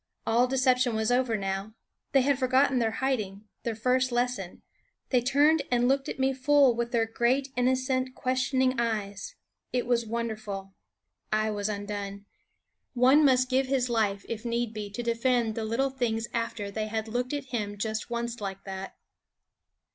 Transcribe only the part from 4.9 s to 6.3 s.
they turned and looked at